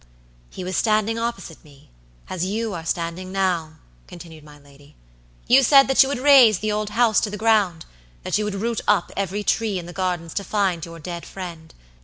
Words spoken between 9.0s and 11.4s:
every tree in the gardens to find your dead